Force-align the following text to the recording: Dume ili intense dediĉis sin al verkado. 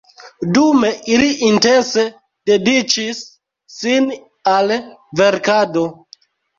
Dume 0.53 0.89
ili 1.15 1.27
intense 1.49 2.07
dediĉis 2.53 3.23
sin 3.79 4.11
al 4.59 4.79
verkado. 5.25 5.91